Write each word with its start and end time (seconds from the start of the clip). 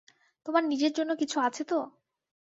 তোমার 0.45 0.63
নিজের 0.63 0.91
জন্য 0.93 1.11
কিছু 1.15 1.37
আছে 1.39 1.63
তো? 1.63 1.79